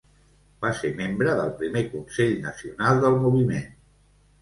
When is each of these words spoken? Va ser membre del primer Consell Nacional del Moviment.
Va 0.65 0.71
ser 0.79 0.91
membre 1.01 1.35
del 1.41 1.53
primer 1.61 1.85
Consell 1.93 2.35
Nacional 2.49 3.07
del 3.07 3.23
Moviment. 3.29 3.73